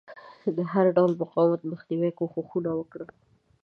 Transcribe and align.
د 0.57 0.59
هر 0.71 0.85
ډول 0.95 1.11
مقاومت 1.21 1.59
د 1.61 1.65
مخنیوي 1.73 2.11
کوښښونه 2.17 2.71
وکړل. 2.75 3.09